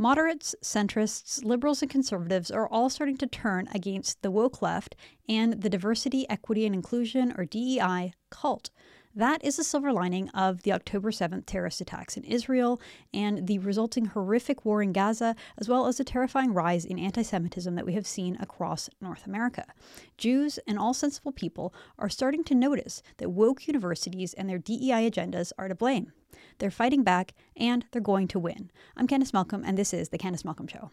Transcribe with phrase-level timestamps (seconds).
[0.00, 4.96] Moderates, centrists, liberals, and conservatives are all starting to turn against the woke left
[5.28, 8.70] and the diversity, equity, and inclusion, or DEI, cult.
[9.14, 12.80] That is the silver lining of the October 7th terrorist attacks in Israel
[13.12, 17.22] and the resulting horrific war in Gaza, as well as the terrifying rise in anti
[17.22, 19.64] Semitism that we have seen across North America.
[20.16, 25.10] Jews and all sensible people are starting to notice that woke universities and their DEI
[25.10, 26.12] agendas are to blame.
[26.58, 28.70] They're fighting back and they're going to win.
[28.96, 30.90] I'm Candice Malcolm, and this is The Candice Malcolm Show.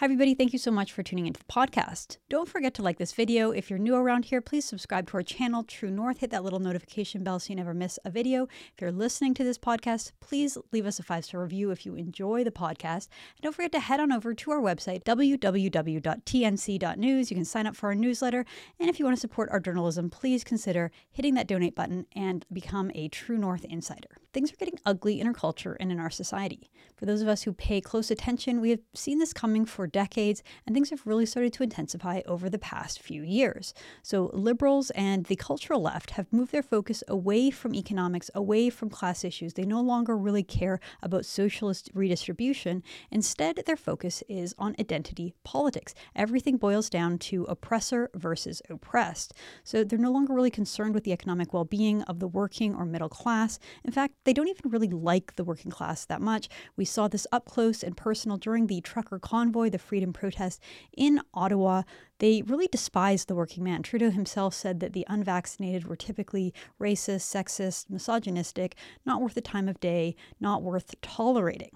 [0.00, 0.32] Hi, everybody.
[0.36, 2.18] Thank you so much for tuning into the podcast.
[2.28, 3.50] Don't forget to like this video.
[3.50, 6.18] If you're new around here, please subscribe to our channel, True North.
[6.18, 8.44] Hit that little notification bell so you never miss a video.
[8.44, 11.96] If you're listening to this podcast, please leave us a five star review if you
[11.96, 13.08] enjoy the podcast.
[13.08, 15.50] And don't forget to head on over to our website, www.tnc.news.
[17.32, 18.44] You can sign up for our newsletter.
[18.78, 22.46] And if you want to support our journalism, please consider hitting that donate button and
[22.52, 24.18] become a True North insider.
[24.32, 26.70] Things are getting ugly in our culture and in our society.
[26.96, 30.42] For those of us who pay close attention, we have seen this coming for decades,
[30.66, 33.74] and things have really started to intensify over the past few years.
[34.02, 38.90] So, liberals and the cultural left have moved their focus away from economics, away from
[38.90, 39.54] class issues.
[39.54, 42.82] They no longer really care about socialist redistribution.
[43.10, 45.94] Instead, their focus is on identity politics.
[46.14, 49.34] Everything boils down to oppressor versus oppressed.
[49.64, 52.84] So, they're no longer really concerned with the economic well being of the working or
[52.84, 53.58] middle class.
[53.84, 56.48] In fact, they don't even really like the working class that much.
[56.76, 60.60] We saw this up close and personal during the trucker convoy, the the freedom protest
[60.96, 61.82] in Ottawa,
[62.18, 63.82] they really despised the working man.
[63.82, 69.68] Trudeau himself said that the unvaccinated were typically racist, sexist, misogynistic, not worth the time
[69.68, 71.70] of day, not worth tolerating.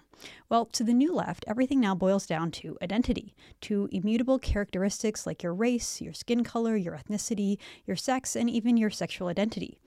[0.48, 5.42] Well, to the new left, everything now boils down to identity, to immutable characteristics like
[5.42, 9.78] your race, your skin color, your ethnicity, your sex, and even your sexual identity.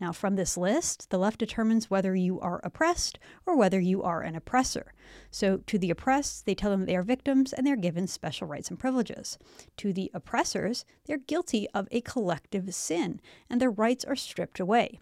[0.00, 4.22] Now, from this list, the left determines whether you are oppressed or whether you are
[4.22, 4.92] an oppressor.
[5.30, 8.68] So, to the oppressed, they tell them they are victims and they're given special rights
[8.68, 9.38] and privileges.
[9.78, 15.00] To the oppressors, they're guilty of a collective sin and their rights are stripped away.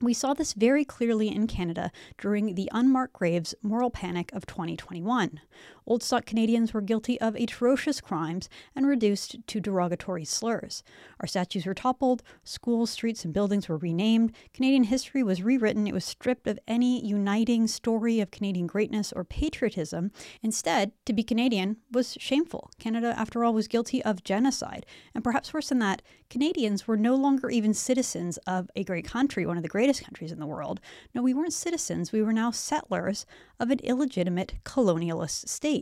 [0.00, 5.40] We saw this very clearly in Canada during the unmarked graves moral panic of 2021.
[5.88, 10.82] Old stock Canadians were guilty of atrocious crimes and reduced to derogatory slurs.
[11.20, 15.94] Our statues were toppled, schools, streets, and buildings were renamed, Canadian history was rewritten, it
[15.94, 20.10] was stripped of any uniting story of Canadian greatness or patriotism.
[20.42, 22.70] Instead, to be Canadian was shameful.
[22.80, 24.84] Canada, after all, was guilty of genocide.
[25.14, 29.46] And perhaps worse than that, Canadians were no longer even citizens of a great country,
[29.46, 30.80] one of the greatest countries in the world.
[31.14, 33.24] No, we weren't citizens, we were now settlers
[33.60, 35.75] of an illegitimate colonialist state.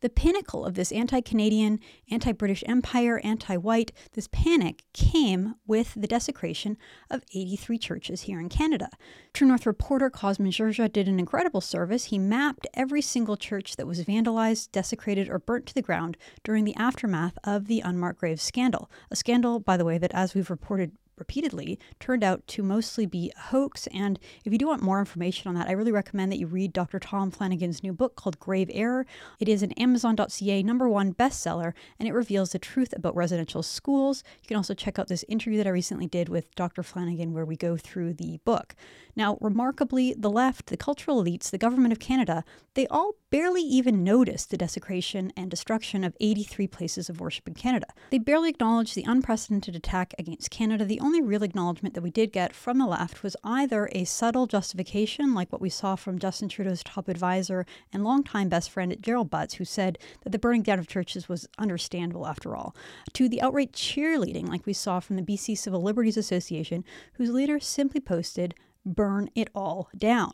[0.00, 5.94] The pinnacle of this anti Canadian, anti British Empire, anti white, this panic came with
[5.94, 6.76] the desecration
[7.10, 8.88] of 83 churches here in Canada.
[9.32, 12.06] True North reporter Cosmin Dzsurdzsa did an incredible service.
[12.06, 16.64] He mapped every single church that was vandalized, desecrated, or burnt to the ground during
[16.64, 18.90] the aftermath of the Unmarked Graves scandal.
[19.10, 23.32] A scandal, by the way, that, as we've reported repeatedly turned out to mostly be
[23.36, 23.86] a hoax.
[23.88, 26.72] And if you do want more information on that, I really recommend that you read
[26.72, 26.98] Dr.
[26.98, 29.06] Tom Flanagan's new book called Grave Error.
[29.40, 34.22] It is an Amazon.ca number one bestseller, and it reveals the truth about residential schools.
[34.42, 36.82] You can also check out this interview that I recently did with Dr.
[36.82, 38.74] Flanagan, where we go through the book.
[39.16, 44.02] Now, remarkably, the left, the cultural elites, the government of Canada, they all barely even
[44.04, 47.86] noticed the desecration and destruction of 83 places of worship in Canada.
[48.10, 50.84] They barely acknowledged the unprecedented attack against Canada.
[50.84, 54.46] The only real acknowledgement that we did get from the left was either a subtle
[54.46, 59.28] justification, like what we saw from Justin Trudeau's top advisor and longtime best friend Gerald
[59.28, 62.74] Butts, who said that the burning down of churches was understandable after all,
[63.12, 66.84] to the outright cheerleading, like we saw from the BC Civil Liberties Association,
[67.14, 68.54] whose leader simply posted,
[68.86, 70.32] burn it all down.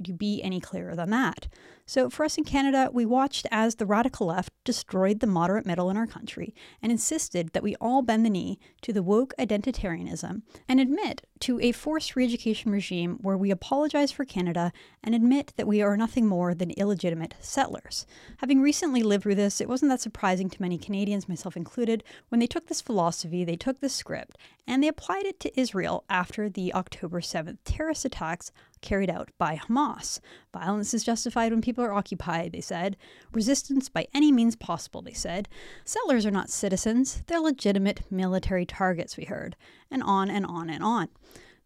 [0.00, 1.46] Could you be any clearer than that?
[1.84, 5.90] So, for us in Canada, we watched as the radical left destroyed the moderate middle
[5.90, 10.40] in our country and insisted that we all bend the knee to the woke identitarianism
[10.66, 14.72] and admit to a forced re education regime where we apologize for Canada
[15.04, 18.06] and admit that we are nothing more than illegitimate settlers.
[18.38, 22.38] Having recently lived through this, it wasn't that surprising to many Canadians, myself included, when
[22.38, 26.48] they took this philosophy, they took this script, and they applied it to Israel after
[26.48, 28.50] the October 7th terrorist attacks
[28.80, 30.20] carried out by Hamas.
[30.52, 32.96] Violence is justified when people are occupied, they said.
[33.32, 35.48] Resistance by any means possible, they said.
[35.84, 39.56] Settlers are not citizens, they're legitimate military targets, we heard.
[39.90, 41.08] And on and on and on.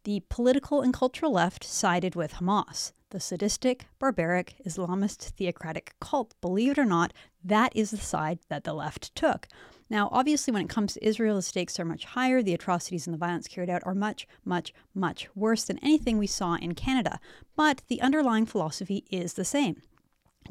[0.04, 6.34] The political and cultural left sided with Hamas, the sadistic, barbaric, Islamist theocratic cult.
[6.42, 9.48] Believe it or not, that is the side that the left took.
[9.90, 12.42] Now, obviously, when it comes to Israel, the stakes are much higher.
[12.42, 16.26] The atrocities and the violence carried out are much, much, much worse than anything we
[16.26, 17.20] saw in Canada.
[17.56, 19.82] But the underlying philosophy is the same.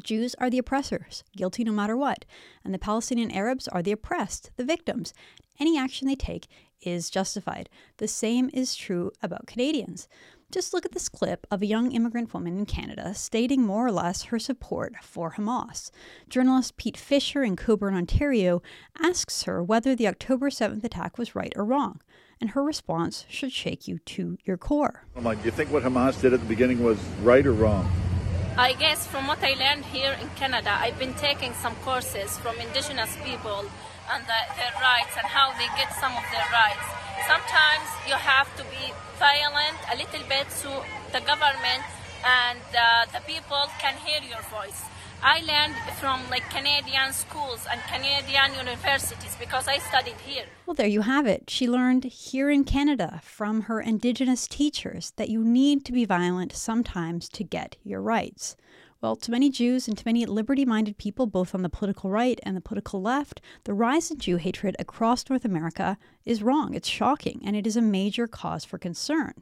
[0.02, 2.26] Jews are the oppressors, guilty no matter what,
[2.64, 5.14] and the Palestinian Arabs are the oppressed, the victims.
[5.60, 6.48] Any action they take
[6.82, 7.70] is justified.
[7.98, 10.08] The same is true about Canadians.
[10.54, 13.92] Just look at this clip of a young immigrant woman in Canada stating more or
[13.92, 15.90] less her support for Hamas.
[16.30, 18.62] Journalist Pete Fisher in Cobourg, Ontario,
[19.02, 22.02] asks her whether the October 7th attack was right or wrong,
[22.40, 25.08] and her response should shake you to your core.
[25.20, 27.92] Do you think what Hamas did at the beginning was right or wrong?
[28.56, 32.58] I guess from what I learned here in Canada, I've been taking some courses from
[32.58, 33.66] indigenous people
[34.14, 37.03] and the, their rights and how they get some of their rights.
[37.28, 41.84] Sometimes you have to be violent a little bit so the government
[42.26, 44.82] and uh, the people can hear your voice.
[45.26, 50.46] I learned from like Canadian schools and Canadian universities because I studied here.
[50.66, 51.50] Well, there you have it.
[51.50, 56.52] She learned here in Canada from her Indigenous teachers that you need to be violent
[56.52, 58.58] sometimes to get your rights.
[59.04, 62.40] Well, to many Jews and to many liberty minded people, both on the political right
[62.44, 66.74] and the political left, the rise in Jew hatred across North America is wrong.
[66.74, 69.34] It's shocking, and it is a major cause for concern.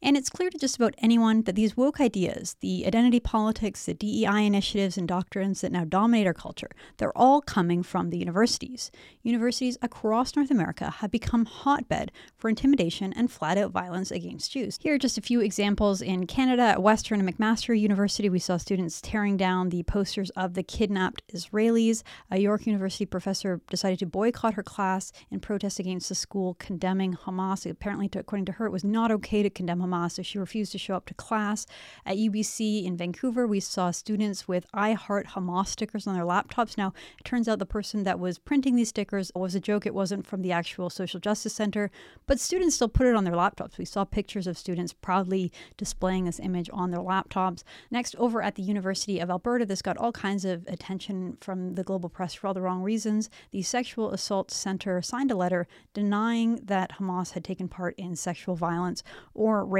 [0.00, 3.94] And it's clear to just about anyone that these woke ideas, the identity politics, the
[3.94, 8.92] DEI initiatives and doctrines that now dominate our culture, they're all coming from the universities.
[9.24, 14.78] Universities across North America have become hotbed for intimidation and flat out violence against Jews.
[14.80, 18.30] Here are just a few examples in Canada at Western and McMaster University.
[18.30, 22.04] We saw students tearing down the posters of the kidnapped Israelis.
[22.30, 27.14] A York University professor decided to boycott her class in protest against the school condemning
[27.14, 27.68] Hamas.
[27.68, 30.78] Apparently, according to her, it was not okay to condemn Hamas, so she refused to
[30.78, 31.66] show up to class.
[32.04, 36.76] At UBC in Vancouver, we saw students with I Heart Hamas stickers on their laptops.
[36.76, 39.86] Now, it turns out the person that was printing these stickers was a joke.
[39.86, 41.90] It wasn't from the actual social justice center,
[42.26, 43.78] but students still put it on their laptops.
[43.78, 47.62] We saw pictures of students proudly displaying this image on their laptops.
[47.90, 51.84] Next, over at the University of Alberta, this got all kinds of attention from the
[51.84, 53.30] global press for all the wrong reasons.
[53.50, 58.54] The Sexual Assault Center signed a letter denying that Hamas had taken part in sexual
[58.54, 59.02] violence
[59.34, 59.77] or rape.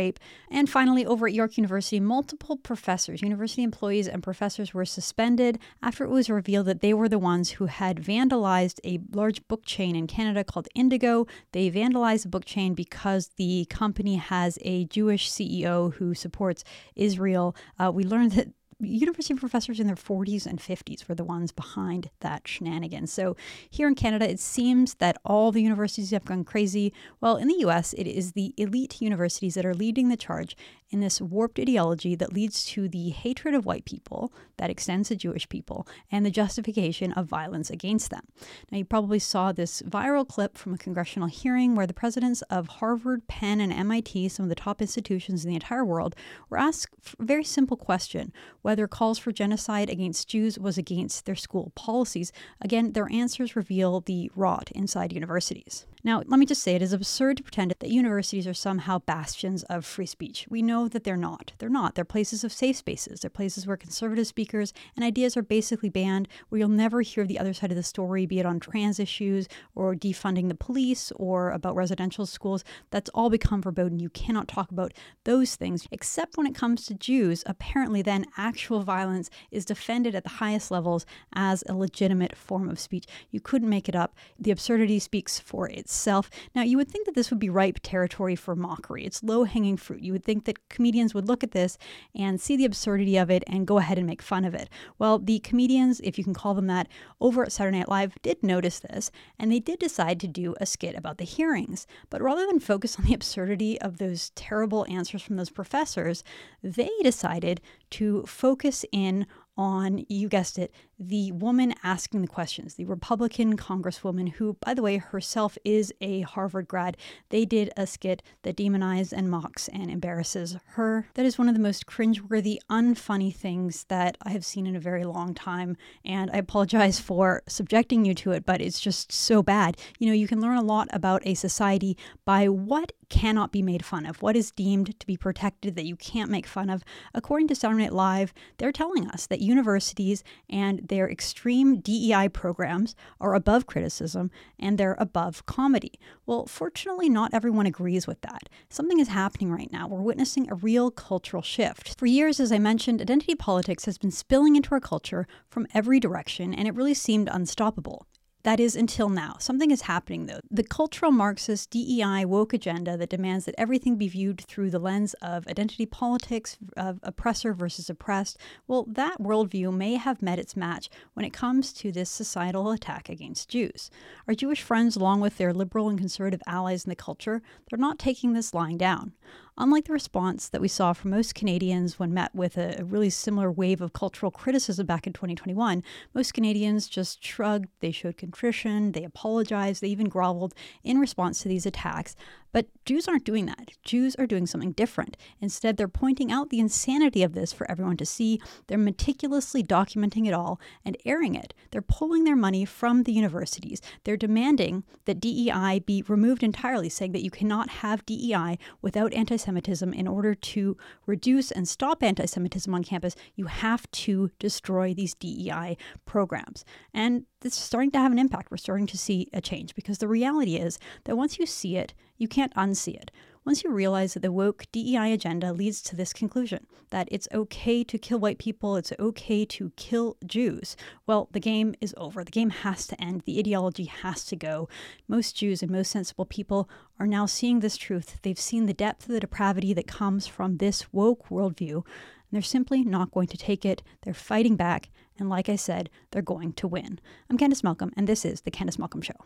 [0.50, 6.05] And finally, over at York University, multiple professors, university employees, and professors were suspended after
[6.05, 9.97] it was revealed that they were the ones who had vandalized a large book chain
[9.97, 11.27] in Canada called Indigo.
[11.53, 16.65] They vandalized the book chain because the company has a Jewish CEO who supports
[16.95, 17.55] Israel.
[17.79, 18.49] Uh, we learned that
[18.80, 23.06] university professors in their 40s and 50s were the ones behind that shenanigan.
[23.06, 23.36] So
[23.69, 26.92] here in Canada, it seems that all the universities have gone crazy.
[27.20, 30.56] Well, in the US, it is the elite universities that are leading the charge
[30.90, 35.17] in this warped ideology that leads to the hatred of white people that extends to
[35.17, 38.23] Jewish people and the justification of violence against them.
[38.70, 42.69] Now, you probably saw this viral clip from a congressional hearing where the presidents of
[42.69, 46.14] Harvard, Penn, and MIT, some of the top institutions in the entire world,
[46.49, 48.32] were asked a very simple question
[48.62, 52.32] whether calls for genocide against Jews was against their school policies.
[52.61, 55.87] Again, their answers reveal the rot inside universities.
[56.05, 59.65] Now, let me just say it is absurd to pretend that universities are somehow bastions
[59.65, 60.47] of free speech.
[60.49, 61.53] We know that they're not.
[61.59, 61.95] They're not.
[61.95, 63.21] They're places of safe spaces.
[63.21, 67.39] They're places where conservative speakers and ideas are basically banned, where you'll never hear the
[67.39, 71.50] other side of the story, be it on trans issues or defunding the police or
[71.50, 72.62] about residential schools.
[72.91, 73.99] That's all become verboten.
[73.99, 74.93] You cannot talk about
[75.25, 77.43] those things, except when it comes to Jews.
[77.47, 82.78] Apparently, then actual violence is defended at the highest levels as a legitimate form of
[82.78, 83.07] speech.
[83.31, 84.14] You couldn't make it up.
[84.38, 86.28] The absurdity speaks for it itself.
[86.54, 89.07] Now, you would think that this would be ripe territory for mockery.
[89.07, 90.02] It's low hanging fruit.
[90.02, 91.78] You would think that comedians would look at this
[92.14, 94.68] and see the absurdity of it and go ahead and make fun of it.
[94.99, 96.88] Well, the comedians, if you can call them that,
[97.23, 100.66] over at Saturday Night Live did notice this, and they did decide to do a
[100.66, 101.87] skit about the hearings.
[102.11, 106.23] But rather than focus on the absurdity of those terrible answers from those professors,
[106.62, 109.26] they decided to focus in
[109.57, 114.83] on, you guessed it, the woman asking the questions, the Republican Congresswoman, who, by the
[114.83, 116.97] way, herself is a Harvard grad.
[117.28, 121.09] They did a skit that demonizes and mocks and embarrasses her.
[121.14, 124.81] That is one of the most cringeworthy, unfunny things that I have seen in a
[124.81, 125.76] very long time.
[126.05, 129.76] And I apologize for subjecting you to it, but it's just so bad.
[129.99, 133.85] You know, you can learn a lot about a society by what cannot be made
[133.85, 136.85] fun of, what is deemed to be protected that you can't make fun of.
[137.14, 142.95] According to Saturday Night Live, they're telling us that universities and their extreme DEI programs
[143.21, 145.92] are above criticism and they're above comedy.
[146.26, 148.49] Well, fortunately, not everyone agrees with that.
[148.68, 149.88] Something is happening right now.
[149.88, 151.99] We're witnessing a real cultural shift.
[151.99, 156.00] For years, as I mentioned, identity politics has been spilling into our culture from every
[156.00, 158.07] direction, and it really seemed unstoppable
[158.45, 159.37] That is until now.
[159.40, 160.40] Something is happening though.
[160.50, 165.14] The cultural Marxist DEI woke agenda that demands that everything be viewed through the lens
[165.14, 170.88] of identity politics, of oppressor versus oppressed, well, that worldview may have met its match
[171.14, 173.90] when it comes to this societal attack against Jews.
[174.28, 177.99] Our Jewish friends, along with their liberal and conservative allies in the culture, they're not
[177.99, 179.12] taking this lying down.
[179.61, 183.11] Unlike the response that we saw from most Canadians when met with a, a, really
[183.11, 185.83] similar wave of cultural criticism back in 2021,
[186.15, 191.49] most Canadians just shrugged, they showed contrition, they apologized, they even groveled in response to
[191.49, 192.15] these attacks.
[192.53, 193.73] But Jews aren't doing that.
[193.85, 195.17] Jews are doing something different.
[195.41, 198.41] Instead, they're pointing out the insanity of this for everyone to see.
[198.67, 201.53] They're meticulously documenting it all and airing it.
[201.71, 203.83] They're pulling their money from the universities.
[204.05, 209.37] They're demanding that DEI be removed entirely, saying that you cannot have DEI without anti
[209.49, 209.95] Semitism.
[209.95, 210.76] In order to
[211.07, 216.67] reduce and stop anti Semitism on campus, you have to destroy these DEI programs.
[216.93, 218.50] And this is starting to have an impact.
[218.50, 221.95] We're starting to see a change because the reality is that once you see it,
[222.19, 223.11] you can't unsee it.
[223.49, 227.83] Once you realize that the woke DEI agenda leads to this conclusion that it's okay
[227.83, 230.76] to kill white people, it's okay to kill Jews,
[231.07, 232.23] well, the game is over.
[232.23, 233.23] The game has to end.
[233.25, 234.69] The ideology has to go.
[235.09, 236.69] Most Jews and most sensible people
[237.00, 238.19] are now seeing this truth.
[238.21, 241.85] They've seen the depth of the depravity that comes from this woke worldview, and
[242.31, 243.83] they're simply not going to take it.
[244.02, 247.00] They're fighting back, and like I said, they're going to win.
[247.31, 249.25] I'm Candice Malcolm, and this is The Candice Malcolm Show.